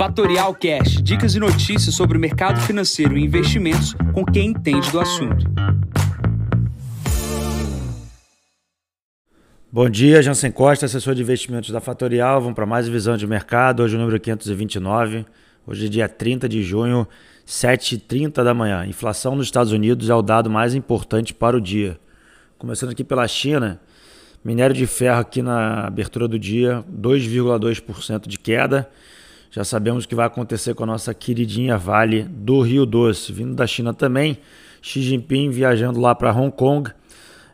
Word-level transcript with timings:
Fatorial 0.00 0.54
Cash, 0.54 1.02
dicas 1.02 1.34
e 1.34 1.38
notícias 1.38 1.94
sobre 1.94 2.16
o 2.16 2.20
mercado 2.20 2.58
financeiro 2.62 3.18
e 3.18 3.22
investimentos 3.22 3.94
com 4.14 4.24
quem 4.24 4.48
entende 4.48 4.90
do 4.90 4.98
assunto. 4.98 5.44
Bom 9.70 9.90
dia, 9.90 10.22
Jansen 10.22 10.50
Costa, 10.52 10.86
assessor 10.86 11.14
de 11.14 11.20
investimentos 11.20 11.68
da 11.68 11.82
Fatorial. 11.82 12.40
Vamos 12.40 12.54
para 12.54 12.64
mais 12.64 12.88
visão 12.88 13.14
de 13.14 13.26
mercado. 13.26 13.82
Hoje 13.82 13.94
o 13.94 13.98
número 13.98 14.18
529. 14.18 15.26
Hoje 15.66 15.84
é 15.84 15.88
dia 15.90 16.08
30 16.08 16.48
de 16.48 16.62
junho, 16.62 17.06
7h30 17.46 18.42
da 18.42 18.54
manhã. 18.54 18.86
Inflação 18.86 19.36
nos 19.36 19.48
Estados 19.48 19.70
Unidos 19.70 20.08
é 20.08 20.14
o 20.14 20.22
dado 20.22 20.48
mais 20.48 20.74
importante 20.74 21.34
para 21.34 21.58
o 21.58 21.60
dia. 21.60 22.00
Começando 22.56 22.92
aqui 22.92 23.04
pela 23.04 23.28
China, 23.28 23.78
minério 24.42 24.74
de 24.74 24.86
ferro 24.86 25.20
aqui 25.20 25.42
na 25.42 25.86
abertura 25.86 26.26
do 26.26 26.38
dia, 26.38 26.82
2,2% 26.90 28.26
de 28.26 28.38
queda. 28.38 28.88
Já 29.52 29.64
sabemos 29.64 30.04
o 30.04 30.08
que 30.08 30.14
vai 30.14 30.26
acontecer 30.26 30.74
com 30.74 30.84
a 30.84 30.86
nossa 30.86 31.12
queridinha 31.12 31.76
Vale 31.76 32.22
do 32.22 32.60
Rio 32.60 32.86
Doce, 32.86 33.32
vindo 33.32 33.52
da 33.52 33.66
China 33.66 33.92
também. 33.92 34.38
Xi 34.80 35.02
Jinping 35.02 35.50
viajando 35.50 36.00
lá 36.00 36.14
para 36.14 36.32
Hong 36.32 36.52
Kong. 36.54 36.88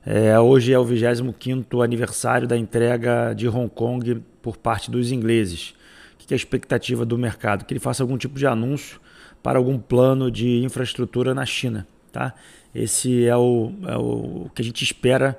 É, 0.05 0.39
hoje 0.39 0.75
é 0.75 0.79
o 0.79 0.85
25º 0.85 1.83
aniversário 1.83 2.47
da 2.47 2.55
entrega 2.55 3.33
de 3.33 3.49
Hong 3.49 3.71
Kong 3.71 4.23
por 4.43 4.59
parte 4.59 4.91
dos 4.91 5.11
ingleses. 5.11 5.75
O 6.15 6.27
que 6.27 6.35
é 6.35 6.37
a 6.37 6.37
expectativa 6.37 7.07
do 7.07 7.17
mercado? 7.17 7.65
Que 7.65 7.73
ele 7.73 7.81
faça 7.81 8.03
algum 8.03 8.19
tipo 8.19 8.39
de 8.39 8.47
anúncio 8.47 9.01
para 9.43 9.59
algum 9.59 9.79
plano 9.79 10.31
de 10.31 10.63
infraestrutura 10.63 11.35
na 11.35 11.47
China. 11.47 11.87
Tá? 12.13 12.35
Esse 12.75 13.25
é 13.25 13.37
o, 13.37 13.73
é 13.87 13.97
o 13.97 14.51
que 14.55 14.61
a 14.61 14.65
gente 14.65 14.85
espera 14.85 15.39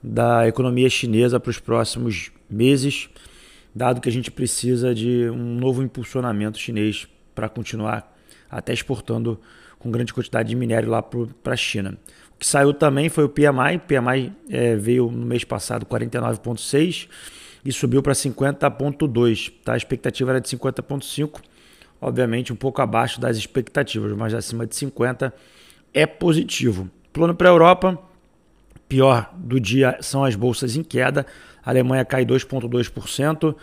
da 0.00 0.46
economia 0.46 0.88
chinesa 0.88 1.40
para 1.40 1.50
os 1.50 1.58
próximos 1.58 2.30
meses, 2.48 3.08
dado 3.76 4.00
que 4.00 4.08
a 4.08 4.12
gente 4.12 4.30
precisa 4.30 4.94
de 4.94 5.28
um 5.28 5.58
novo 5.58 5.82
impulsionamento 5.82 6.58
chinês 6.58 7.06
para 7.34 7.46
continuar 7.46 8.10
até 8.50 8.72
exportando 8.72 9.38
com 9.78 9.90
grande 9.90 10.14
quantidade 10.14 10.48
de 10.48 10.56
minério 10.56 10.88
lá 10.88 11.02
para 11.02 11.52
a 11.52 11.56
China. 11.56 11.98
O 12.34 12.38
que 12.38 12.46
saiu 12.46 12.72
também 12.72 13.10
foi 13.10 13.24
o 13.24 13.28
PMI, 13.28 13.76
o 13.76 13.80
PMI 13.80 14.32
é, 14.48 14.76
veio 14.76 15.10
no 15.10 15.26
mês 15.26 15.44
passado 15.44 15.84
49,6 15.84 17.06
e 17.66 17.70
subiu 17.70 18.02
para 18.02 18.14
50,2. 18.14 19.52
Tá? 19.62 19.74
A 19.74 19.76
expectativa 19.76 20.30
era 20.30 20.40
de 20.40 20.48
50,5, 20.48 21.42
obviamente 22.00 22.54
um 22.54 22.56
pouco 22.56 22.80
abaixo 22.80 23.20
das 23.20 23.36
expectativas, 23.36 24.10
mas 24.12 24.32
acima 24.32 24.66
de 24.66 24.74
50 24.74 25.34
é 25.92 26.06
positivo. 26.06 26.90
Plano 27.12 27.34
para 27.34 27.50
a 27.50 27.52
Europa, 27.52 27.98
pior 28.88 29.30
do 29.34 29.58
dia 29.58 29.98
são 30.00 30.24
as 30.24 30.34
bolsas 30.34 30.76
em 30.76 30.82
queda. 30.82 31.26
A 31.64 31.70
Alemanha 31.70 32.04
cai 32.04 32.24
2,2%, 32.24 33.54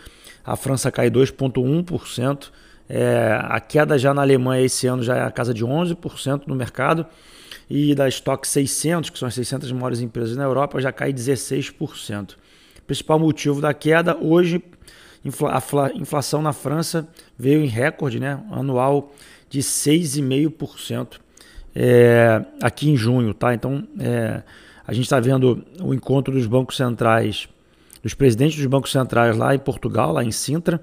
a 0.44 0.56
França 0.56 0.90
cai 0.90 1.10
2,1%. 1.10 2.50
É, 2.86 3.38
a 3.42 3.58
queda 3.60 3.98
já 3.98 4.12
na 4.12 4.20
Alemanha 4.20 4.62
esse 4.62 4.86
ano 4.86 5.02
já 5.02 5.16
é 5.16 5.22
a 5.22 5.30
casa 5.30 5.54
de 5.54 5.64
11% 5.64 6.42
no 6.46 6.54
mercado. 6.54 7.06
E 7.68 7.94
da 7.94 8.06
Stock 8.08 8.46
600, 8.46 9.08
que 9.08 9.18
são 9.18 9.26
as 9.26 9.34
600 9.34 9.72
maiores 9.72 10.00
empresas 10.00 10.36
na 10.36 10.44
Europa, 10.44 10.80
já 10.80 10.92
cai 10.92 11.12
16%. 11.12 12.32
O 12.32 12.82
principal 12.86 13.18
motivo 13.18 13.60
da 13.60 13.72
queda 13.72 14.16
hoje, 14.18 14.62
a 15.24 15.98
inflação 15.98 16.42
na 16.42 16.52
França 16.52 17.08
veio 17.38 17.64
em 17.64 17.66
recorde 17.66 18.20
né, 18.20 18.38
anual 18.50 19.14
de 19.48 19.60
6,5% 19.60 21.24
é, 21.74 22.44
aqui 22.62 22.88
em 22.90 22.96
junho, 22.96 23.34
tá? 23.34 23.54
Então 23.54 23.86
é, 23.98 24.42
a 24.86 24.92
gente 24.92 25.04
está 25.04 25.18
vendo 25.18 25.64
o 25.80 25.94
encontro 25.94 26.32
dos 26.32 26.46
bancos 26.46 26.76
centrais, 26.76 27.48
dos 28.02 28.14
presidentes 28.14 28.58
dos 28.58 28.66
bancos 28.66 28.92
centrais 28.92 29.36
lá 29.36 29.54
em 29.54 29.58
Portugal, 29.58 30.12
lá 30.12 30.22
em 30.22 30.30
Sintra, 30.30 30.80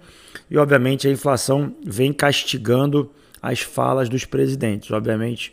e 0.49 0.57
obviamente 0.57 1.07
a 1.07 1.11
inflação 1.11 1.75
vem 1.85 2.11
castigando 2.11 3.11
as 3.41 3.61
falas 3.61 4.09
dos 4.09 4.25
presidentes. 4.25 4.89
Obviamente 4.91 5.51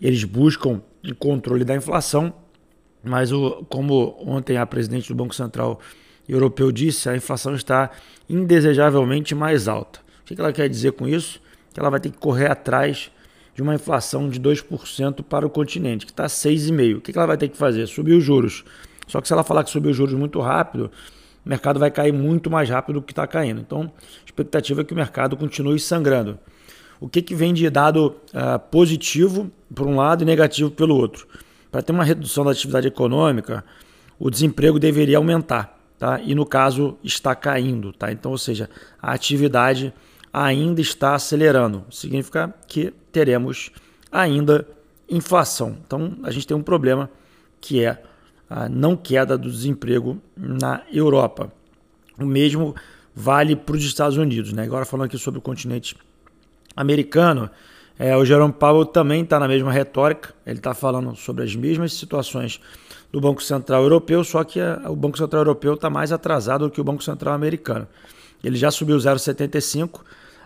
eles 0.00 0.24
buscam 0.24 0.82
o 1.04 1.14
controle 1.14 1.64
da 1.64 1.74
inflação, 1.74 2.32
mas 3.02 3.32
o, 3.32 3.64
como 3.68 4.16
ontem 4.20 4.56
a 4.56 4.66
presidente 4.66 5.08
do 5.08 5.14
Banco 5.14 5.34
Central 5.34 5.80
Europeu 6.28 6.70
disse, 6.70 7.08
a 7.08 7.16
inflação 7.16 7.54
está 7.54 7.90
indesejavelmente 8.28 9.34
mais 9.34 9.66
alta. 9.66 10.00
O 10.20 10.24
que 10.24 10.38
ela 10.38 10.52
quer 10.52 10.68
dizer 10.68 10.92
com 10.92 11.08
isso? 11.08 11.40
Que 11.72 11.80
ela 11.80 11.88
vai 11.88 12.00
ter 12.00 12.10
que 12.10 12.18
correr 12.18 12.50
atrás 12.50 13.10
de 13.58 13.62
uma 13.62 13.74
inflação 13.74 14.28
de 14.28 14.38
2% 14.38 15.24
para 15.24 15.44
o 15.44 15.50
continente, 15.50 16.06
que 16.06 16.12
está 16.12 16.26
6,5%. 16.26 16.98
O 16.98 17.00
que 17.00 17.10
ela 17.18 17.26
vai 17.26 17.36
ter 17.36 17.48
que 17.48 17.56
fazer? 17.56 17.88
Subir 17.88 18.12
os 18.12 18.22
juros. 18.22 18.64
Só 19.08 19.20
que 19.20 19.26
se 19.26 19.32
ela 19.32 19.42
falar 19.42 19.64
que 19.64 19.70
subir 19.70 19.88
os 19.88 19.96
juros 19.96 20.14
muito 20.14 20.38
rápido, 20.38 20.92
o 21.44 21.48
mercado 21.48 21.80
vai 21.80 21.90
cair 21.90 22.12
muito 22.12 22.48
mais 22.48 22.70
rápido 22.70 23.00
do 23.00 23.02
que 23.02 23.10
está 23.10 23.26
caindo. 23.26 23.60
Então, 23.60 23.90
a 24.00 24.24
expectativa 24.24 24.82
é 24.82 24.84
que 24.84 24.92
o 24.92 24.96
mercado 24.96 25.36
continue 25.36 25.80
sangrando. 25.80 26.38
O 27.00 27.08
que, 27.08 27.20
que 27.20 27.34
vem 27.34 27.52
de 27.52 27.68
dado 27.68 28.14
uh, 28.32 28.60
positivo 28.70 29.50
por 29.74 29.88
um 29.88 29.96
lado 29.96 30.22
e 30.22 30.24
negativo 30.24 30.70
pelo 30.70 30.94
outro? 30.94 31.26
Para 31.68 31.82
ter 31.82 31.90
uma 31.90 32.04
redução 32.04 32.44
da 32.44 32.52
atividade 32.52 32.86
econômica, 32.86 33.64
o 34.20 34.30
desemprego 34.30 34.78
deveria 34.78 35.16
aumentar, 35.16 35.76
tá? 35.98 36.20
E 36.20 36.32
no 36.32 36.46
caso 36.46 36.96
está 37.02 37.34
caindo, 37.34 37.92
tá? 37.92 38.12
Então, 38.12 38.30
ou 38.30 38.38
seja, 38.38 38.70
a 39.02 39.12
atividade 39.12 39.92
ainda 40.32 40.80
está 40.80 41.14
acelerando. 41.14 41.84
Significa 41.90 42.54
que 42.66 42.92
teremos 43.12 43.70
ainda 44.10 44.66
inflação. 45.08 45.76
Então 45.86 46.16
a 46.22 46.30
gente 46.30 46.46
tem 46.46 46.56
um 46.56 46.62
problema 46.62 47.10
que 47.60 47.84
é 47.84 48.02
a 48.48 48.68
não 48.68 48.96
queda 48.96 49.36
do 49.36 49.50
desemprego 49.50 50.20
na 50.36 50.82
Europa. 50.92 51.52
O 52.18 52.24
mesmo 52.24 52.74
vale 53.14 53.56
para 53.56 53.76
os 53.76 53.84
Estados 53.84 54.16
Unidos. 54.16 54.52
Né? 54.52 54.62
Agora 54.62 54.84
falando 54.84 55.06
aqui 55.06 55.18
sobre 55.18 55.38
o 55.38 55.42
continente 55.42 55.96
americano, 56.76 57.50
é, 57.98 58.16
o 58.16 58.24
Jerome 58.24 58.52
Powell 58.52 58.86
também 58.86 59.22
está 59.22 59.40
na 59.40 59.48
mesma 59.48 59.72
retórica. 59.72 60.32
Ele 60.46 60.58
está 60.58 60.72
falando 60.72 61.16
sobre 61.16 61.44
as 61.44 61.54
mesmas 61.54 61.92
situações 61.92 62.60
do 63.10 63.20
Banco 63.20 63.42
Central 63.42 63.82
Europeu, 63.82 64.22
só 64.22 64.44
que 64.44 64.60
a, 64.60 64.82
o 64.88 64.94
Banco 64.94 65.18
Central 65.18 65.40
Europeu 65.40 65.74
está 65.74 65.90
mais 65.90 66.12
atrasado 66.12 66.66
do 66.66 66.70
que 66.70 66.80
o 66.80 66.84
Banco 66.84 67.02
Central 67.02 67.34
Americano. 67.34 67.88
Ele 68.42 68.56
já 68.56 68.70
subiu 68.70 68.96
0,75 68.96 70.00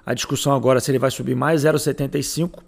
a 0.04 0.14
discussão 0.14 0.54
agora 0.54 0.78
é 0.78 0.80
se 0.80 0.91
ele 0.91 0.98
vai 0.98 1.10
subir 1.10 1.34
mais 1.34 1.62
0,75 1.62 2.60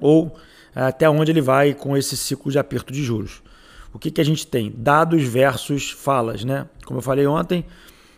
ou 0.00 0.34
é, 0.74 0.82
até 0.82 1.08
onde 1.08 1.30
ele 1.30 1.40
vai 1.40 1.74
com 1.74 1.96
esse 1.96 2.16
ciclo 2.16 2.50
de 2.50 2.58
aperto 2.58 2.92
de 2.92 3.02
juros. 3.02 3.42
O 3.92 3.98
que, 3.98 4.10
que 4.10 4.20
a 4.20 4.24
gente 4.24 4.46
tem? 4.46 4.72
Dados 4.74 5.22
versus 5.22 5.90
falas, 5.90 6.44
né? 6.44 6.66
Como 6.84 6.98
eu 6.98 7.02
falei 7.02 7.26
ontem, 7.26 7.64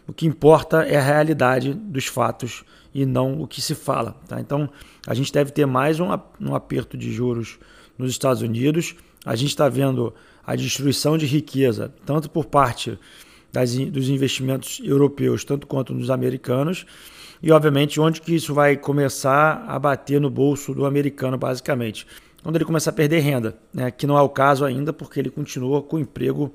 o 0.06 0.12
que 0.12 0.26
importa 0.26 0.82
é 0.82 0.96
a 0.96 1.02
realidade 1.02 1.74
dos 1.74 2.06
fatos 2.06 2.64
e 2.94 3.04
não 3.06 3.40
o 3.40 3.46
que 3.46 3.60
se 3.60 3.74
fala. 3.74 4.16
Tá? 4.28 4.40
Então, 4.40 4.68
a 5.06 5.14
gente 5.14 5.32
deve 5.32 5.50
ter 5.52 5.66
mais 5.66 5.98
um 6.00 6.54
aperto 6.54 6.96
de 6.96 7.12
juros 7.12 7.58
nos 7.96 8.10
Estados 8.10 8.42
Unidos. 8.42 8.94
A 9.24 9.36
gente 9.36 9.50
está 9.50 9.68
vendo 9.68 10.12
a 10.44 10.56
destruição 10.56 11.16
de 11.16 11.26
riqueza, 11.26 11.92
tanto 12.04 12.28
por 12.28 12.46
parte 12.46 12.98
das, 13.52 13.74
dos 13.74 14.08
investimentos 14.08 14.80
europeus, 14.82 15.44
tanto 15.44 15.66
quanto 15.66 15.92
nos 15.92 16.10
americanos. 16.10 16.86
E, 17.42 17.50
obviamente, 17.50 18.00
onde 18.00 18.20
que 18.20 18.34
isso 18.34 18.52
vai 18.52 18.76
começar 18.76 19.64
a 19.66 19.78
bater 19.78 20.20
no 20.20 20.28
bolso 20.28 20.74
do 20.74 20.84
americano, 20.84 21.38
basicamente? 21.38 22.06
Quando 22.42 22.56
ele 22.56 22.64
começar 22.64 22.90
a 22.90 22.94
perder 22.94 23.20
renda, 23.20 23.56
né? 23.72 23.90
que 23.90 24.06
não 24.06 24.16
é 24.16 24.22
o 24.22 24.28
caso 24.28 24.64
ainda, 24.64 24.92
porque 24.92 25.18
ele 25.18 25.30
continua 25.30 25.82
com 25.82 25.96
o 25.96 26.00
emprego 26.00 26.52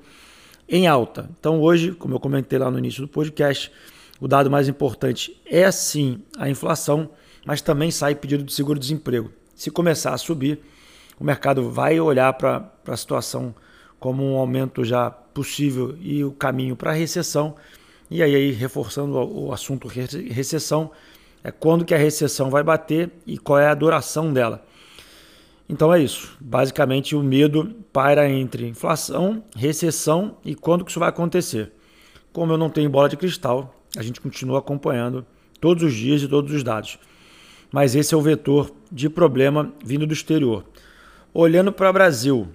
em 0.68 0.86
alta. 0.86 1.28
Então, 1.38 1.60
hoje, 1.60 1.92
como 1.92 2.14
eu 2.14 2.20
comentei 2.20 2.58
lá 2.58 2.70
no 2.70 2.78
início 2.78 3.02
do 3.02 3.08
podcast, 3.08 3.70
o 4.20 4.26
dado 4.26 4.50
mais 4.50 4.68
importante 4.68 5.40
é 5.44 5.70
sim 5.70 6.20
a 6.38 6.48
inflação, 6.48 7.10
mas 7.44 7.60
também 7.60 7.90
sai 7.90 8.14
pedido 8.14 8.42
de 8.42 8.52
seguro-desemprego. 8.52 9.30
Se 9.54 9.70
começar 9.70 10.12
a 10.12 10.18
subir, 10.18 10.60
o 11.18 11.24
mercado 11.24 11.70
vai 11.70 11.98
olhar 12.00 12.32
para 12.32 12.70
a 12.86 12.96
situação 12.96 13.54
como 13.98 14.24
um 14.24 14.36
aumento 14.36 14.84
já 14.84 15.16
possível 15.36 15.96
e 16.00 16.24
o 16.24 16.32
caminho 16.32 16.74
para 16.74 16.90
a 16.90 16.94
recessão 16.94 17.54
e 18.10 18.22
aí, 18.22 18.52
reforçando 18.52 19.18
o 19.18 19.52
assunto 19.52 19.88
recessão, 19.88 20.92
é 21.42 21.50
quando 21.50 21.84
que 21.84 21.94
a 21.94 21.98
recessão 21.98 22.50
vai 22.50 22.62
bater 22.62 23.10
e 23.26 23.36
qual 23.36 23.58
é 23.58 23.68
a 23.68 23.74
duração 23.74 24.32
dela. 24.32 24.64
Então 25.68 25.92
é 25.92 26.00
isso. 26.00 26.36
Basicamente 26.40 27.16
o 27.16 27.22
medo 27.22 27.74
paira 27.92 28.28
entre 28.28 28.68
inflação, 28.68 29.42
recessão 29.56 30.36
e 30.44 30.54
quando 30.54 30.84
que 30.84 30.90
isso 30.90 31.00
vai 31.00 31.08
acontecer. 31.08 31.72
Como 32.32 32.52
eu 32.52 32.58
não 32.58 32.70
tenho 32.70 32.88
bola 32.88 33.08
de 33.08 33.16
cristal, 33.16 33.74
a 33.96 34.02
gente 34.02 34.20
continua 34.20 34.60
acompanhando 34.60 35.26
todos 35.60 35.82
os 35.82 35.92
dias 35.92 36.22
e 36.22 36.28
todos 36.28 36.54
os 36.54 36.62
dados. 36.62 36.98
Mas 37.72 37.96
esse 37.96 38.14
é 38.14 38.16
o 38.16 38.22
vetor 38.22 38.70
de 38.90 39.08
problema 39.10 39.72
vindo 39.84 40.06
do 40.06 40.12
exterior. 40.12 40.64
Olhando 41.34 41.72
para 41.72 41.90
o 41.90 41.92
Brasil, 41.92 42.48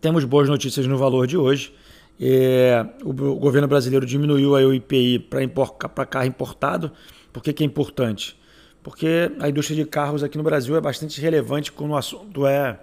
temos 0.00 0.24
boas 0.24 0.48
notícias 0.48 0.86
no 0.86 0.98
valor 0.98 1.28
de 1.28 1.36
hoje. 1.36 1.72
É, 2.20 2.86
o, 3.02 3.10
o, 3.10 3.36
governo 3.36 3.66
brasileiro 3.66 4.06
diminuiu 4.06 4.54
aí 4.54 4.64
o 4.64 4.72
IPI 4.72 5.18
para 5.18 6.06
carro 6.06 6.26
importado. 6.26 6.92
Por 7.32 7.42
que, 7.42 7.52
que 7.52 7.62
é 7.62 7.66
importante? 7.66 8.38
Porque 8.82 9.32
a 9.40 9.48
indústria 9.48 9.76
de 9.76 9.88
carros 9.88 10.22
aqui 10.22 10.36
no 10.38 10.44
Brasil 10.44 10.76
é 10.76 10.80
bastante 10.80 11.20
relevante 11.20 11.72
quando 11.72 11.92
o 11.92 11.96
assunto 11.96 12.46
é, 12.46 12.78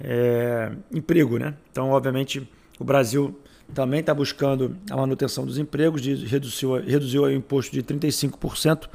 é 0.00 0.72
emprego. 0.92 1.38
Né? 1.38 1.54
Então, 1.70 1.90
obviamente, 1.90 2.48
o 2.78 2.84
Brasil 2.84 3.38
também 3.74 4.00
está 4.00 4.14
buscando 4.14 4.76
a 4.90 4.96
manutenção 4.96 5.44
dos 5.44 5.58
empregos, 5.58 6.04
reduziu, 6.24 6.74
reduziu 6.74 7.22
o 7.24 7.30
imposto 7.30 7.72
de 7.72 7.82
35% 7.82 8.88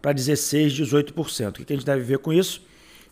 para 0.00 0.12
16, 0.12 0.72
18%. 0.74 1.60
O 1.60 1.64
que 1.64 1.72
a 1.72 1.76
gente 1.76 1.86
deve 1.86 2.02
ver 2.02 2.18
com 2.18 2.32
isso? 2.32 2.62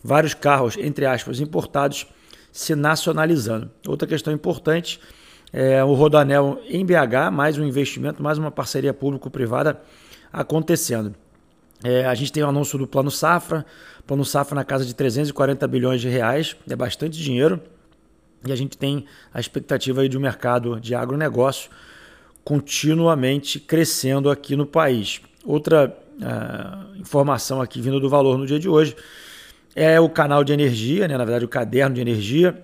Vários 0.03 0.33
carros, 0.33 0.77
entre 0.77 1.05
aspas, 1.05 1.39
importados 1.39 2.07
se 2.51 2.75
nacionalizando. 2.75 3.69
Outra 3.87 4.07
questão 4.07 4.33
importante 4.33 4.99
é 5.51 5.83
o 5.83 5.93
Rodanel 5.93 6.61
em 6.67 6.85
BH, 6.85 7.31
mais 7.31 7.57
um 7.57 7.63
investimento, 7.63 8.21
mais 8.21 8.37
uma 8.37 8.51
parceria 8.51 8.93
público-privada 8.93 9.81
acontecendo. 10.31 11.15
É, 11.83 12.05
a 12.05 12.15
gente 12.15 12.31
tem 12.31 12.43
o 12.43 12.47
anúncio 12.47 12.77
do 12.77 12.87
Plano 12.87 13.11
Safra, 13.11 13.65
Plano 14.05 14.25
Safra 14.25 14.55
na 14.55 14.63
casa 14.63 14.85
de 14.85 14.95
340 14.95 15.67
bilhões 15.67 16.01
de 16.01 16.09
reais, 16.09 16.55
é 16.69 16.75
bastante 16.75 17.17
dinheiro. 17.17 17.61
E 18.45 18.51
a 18.51 18.55
gente 18.55 18.77
tem 18.77 19.05
a 19.33 19.39
expectativa 19.39 20.01
aí 20.01 20.09
de 20.09 20.17
um 20.17 20.21
mercado 20.21 20.79
de 20.79 20.95
agronegócio 20.95 21.69
continuamente 22.43 23.59
crescendo 23.59 24.29
aqui 24.29 24.55
no 24.55 24.65
país. 24.65 25.21
Outra 25.43 25.95
uh, 26.21 26.97
informação 26.99 27.61
aqui 27.61 27.81
vindo 27.81 27.99
do 27.99 28.09
valor 28.09 28.37
no 28.37 28.45
dia 28.45 28.59
de 28.59 28.69
hoje 28.69 28.95
é 29.75 29.99
o 29.99 30.09
canal 30.09 30.43
de 30.43 30.53
energia, 30.53 31.07
né? 31.07 31.17
na 31.17 31.25
verdade 31.25 31.45
o 31.45 31.49
caderno 31.49 31.95
de 31.95 32.01
energia. 32.01 32.63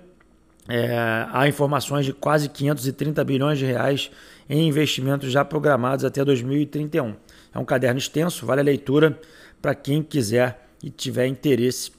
É, 0.67 1.27
há 1.31 1.47
informações 1.47 2.05
de 2.05 2.13
quase 2.13 2.47
530 2.47 3.23
bilhões 3.23 3.59
de 3.59 3.65
reais 3.65 4.09
em 4.49 4.67
investimentos 4.67 5.31
já 5.31 5.43
programados 5.43 6.05
até 6.05 6.23
2031. 6.23 7.15
É 7.53 7.59
um 7.59 7.65
caderno 7.65 7.97
extenso, 7.97 8.45
vale 8.45 8.61
a 8.61 8.63
leitura 8.63 9.19
para 9.61 9.75
quem 9.75 10.01
quiser 10.01 10.67
e 10.81 10.89
tiver 10.89 11.27
interesse 11.27 11.91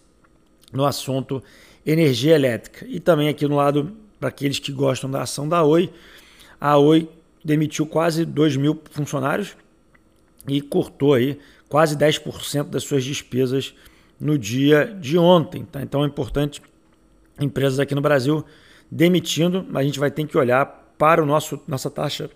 no 0.72 0.84
assunto 0.84 1.42
energia 1.84 2.34
elétrica. 2.34 2.86
E 2.88 2.98
também 2.98 3.28
aqui 3.28 3.46
no 3.46 3.56
lado, 3.56 3.96
para 4.18 4.28
aqueles 4.30 4.58
que 4.58 4.72
gostam 4.72 5.10
da 5.10 5.22
ação 5.22 5.48
da 5.48 5.62
Oi, 5.62 5.92
a 6.60 6.76
Oi 6.78 7.08
demitiu 7.44 7.86
quase 7.86 8.24
2 8.24 8.56
mil 8.56 8.80
funcionários 8.90 9.56
e 10.48 10.60
cortou 10.60 11.14
aí 11.14 11.38
quase 11.68 11.96
10% 11.96 12.64
das 12.64 12.84
suas 12.84 13.04
despesas 13.04 13.74
no 14.18 14.38
dia 14.38 14.96
de 15.00 15.18
ontem. 15.18 15.64
Tá? 15.64 15.82
Então 15.82 16.04
é 16.04 16.06
importante 16.06 16.62
empresas 17.40 17.78
aqui 17.78 17.94
no 17.94 18.00
Brasil 18.00 18.44
demitindo, 18.90 19.66
a 19.74 19.82
gente 19.82 19.98
vai 19.98 20.10
ter 20.10 20.26
que 20.26 20.36
olhar 20.36 20.66
para 20.98 21.22
o 21.22 21.26
nosso 21.26 21.60
nossa 21.66 21.90
taxa 21.90 22.30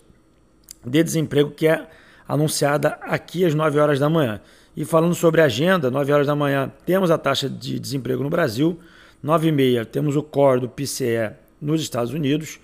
de 0.85 1.03
desemprego 1.03 1.50
que 1.50 1.67
é 1.67 1.87
anunciada 2.27 2.99
aqui 3.03 3.45
às 3.45 3.55
9 3.55 3.79
horas 3.79 3.99
da 3.99 4.09
manhã. 4.09 4.41
E 4.77 4.85
falando 4.85 5.15
sobre 5.15 5.41
agenda, 5.41 5.91
9 5.91 6.12
horas 6.12 6.27
da 6.27 6.37
manhã 6.37 6.71
temos 6.85 7.11
a 7.11 7.19
taxa 7.19 7.49
de 7.49 7.79
desemprego 7.79 8.23
no 8.23 8.31
Brasil, 8.31 8.79
9 9.23 9.49
e 9.49 9.53
meia 9.53 9.85
temos 9.85 10.17
o 10.17 10.23
core 10.23 10.61
do 10.61 10.69
PCE 10.69 11.33
nos 11.61 11.81
Estados 11.81 12.12
Unidos, 12.12 12.61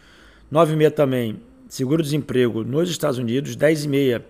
9 0.51 0.73
e 0.73 0.77
meia 0.77 0.91
também 0.91 1.41
seguro-desemprego 1.69 2.63
nos 2.63 2.89
Estados 2.91 3.19
Unidos, 3.19 3.57
10 3.57 3.85
e 3.85 3.89
meia 3.89 4.25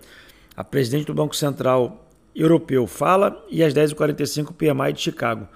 a 0.55 0.63
presidente 0.63 1.05
do 1.05 1.13
Banco 1.13 1.35
Central 1.35 2.07
Europeu 2.35 2.87
fala 2.87 3.45
e 3.49 3.63
às 3.63 3.73
10h45 3.73 4.49
o 4.49 4.53
PMI 4.53 4.93
de 4.93 5.01
Chicago. 5.01 5.47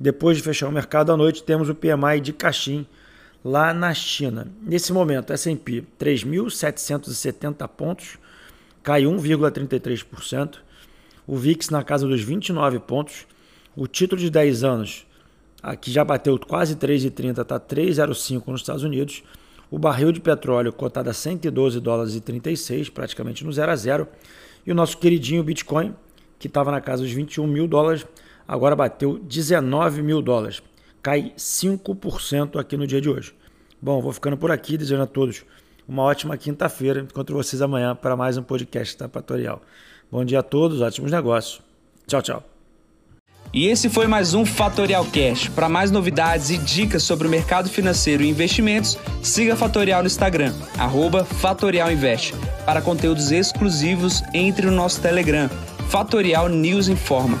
Depois 0.00 0.38
de 0.38 0.42
fechar 0.42 0.66
o 0.66 0.72
mercado 0.72 1.12
à 1.12 1.16
noite, 1.16 1.42
temos 1.42 1.68
o 1.68 1.74
PMI 1.74 2.22
de 2.22 2.32
Caxim, 2.32 2.86
lá 3.44 3.74
na 3.74 3.92
China. 3.92 4.48
Nesse 4.62 4.94
momento, 4.94 5.30
S&P 5.30 5.84
3.770 5.98 7.68
pontos, 7.68 8.18
cai 8.82 9.02
1,33%. 9.02 10.56
O 11.26 11.36
VIX 11.36 11.68
na 11.68 11.84
casa 11.84 12.08
dos 12.08 12.22
29 12.22 12.78
pontos. 12.78 13.26
O 13.76 13.86
título 13.86 14.18
de 14.18 14.30
10 14.30 14.64
anos, 14.64 15.06
aqui 15.62 15.90
já 15.90 16.02
bateu 16.02 16.38
quase 16.38 16.76
3,30, 16.76 17.42
está 17.42 17.60
3,05 17.60 18.46
nos 18.46 18.62
Estados 18.62 18.82
Unidos. 18.82 19.22
O 19.70 19.78
barril 19.78 20.12
de 20.12 20.20
petróleo 20.20 20.72
cotado 20.72 21.10
a 21.10 21.12
112 21.12 21.78
dólares 21.78 22.14
e 22.14 22.22
36, 22.22 22.88
praticamente 22.88 23.44
no 23.44 23.52
0 23.52 23.70
a 23.70 23.76
0. 23.76 24.08
E 24.66 24.72
o 24.72 24.74
nosso 24.74 24.96
queridinho 24.96 25.44
Bitcoin, 25.44 25.94
que 26.38 26.46
estava 26.46 26.70
na 26.72 26.80
casa 26.80 27.02
dos 27.02 27.12
21 27.12 27.46
mil 27.46 27.68
dólares, 27.68 28.06
agora 28.50 28.74
bateu 28.74 29.16
19 29.16 30.02
mil 30.02 30.20
dólares. 30.20 30.60
Cai 31.00 31.32
5% 31.38 32.58
aqui 32.58 32.76
no 32.76 32.84
dia 32.84 33.00
de 33.00 33.08
hoje. 33.08 33.32
Bom, 33.80 34.02
vou 34.02 34.12
ficando 34.12 34.36
por 34.36 34.50
aqui, 34.50 34.76
desejando 34.76 35.04
a 35.04 35.06
todos 35.06 35.44
uma 35.86 36.02
ótima 36.02 36.36
quinta-feira. 36.36 37.00
Encontro 37.00 37.36
vocês 37.36 37.62
amanhã 37.62 37.94
para 37.94 38.16
mais 38.16 38.36
um 38.36 38.42
podcast 38.42 38.96
Tapatorial. 38.96 39.62
Bom 40.10 40.24
dia 40.24 40.40
a 40.40 40.42
todos, 40.42 40.80
ótimos 40.80 41.12
negócios. 41.12 41.60
Tchau, 42.08 42.20
tchau. 42.20 42.42
E 43.54 43.68
esse 43.68 43.88
foi 43.88 44.08
mais 44.08 44.34
um 44.34 44.44
Fatorial 44.44 45.06
Cash. 45.06 45.48
Para 45.48 45.68
mais 45.68 45.92
novidades 45.92 46.50
e 46.50 46.58
dicas 46.58 47.04
sobre 47.04 47.28
o 47.28 47.30
mercado 47.30 47.68
financeiro 47.68 48.24
e 48.24 48.28
investimentos, 48.28 48.98
siga 49.22 49.54
Fatorial 49.54 50.02
no 50.02 50.08
Instagram, 50.08 50.52
@fatorialinvest. 51.40 52.34
Para 52.66 52.82
conteúdos 52.82 53.30
exclusivos, 53.30 54.22
entre 54.34 54.66
no 54.66 54.72
nosso 54.72 55.00
Telegram, 55.00 55.48
Fatorial 55.88 56.48
News 56.48 56.88
Informa. 56.88 57.40